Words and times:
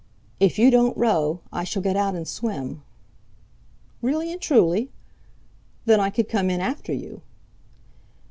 "If 0.39 0.57
you 0.57 0.71
don't 0.71 0.97
row, 0.97 1.41
I 1.53 1.63
shall 1.63 1.83
get 1.83 1.95
out 1.95 2.15
and 2.15 2.27
swim." 2.27 2.81
"Really 4.01 4.31
and 4.33 4.41
truly? 4.41 4.89
Then 5.85 5.99
I 5.99 6.09
could 6.09 6.27
come 6.27 6.49
in 6.49 6.59
after 6.59 6.91
you." 6.91 7.21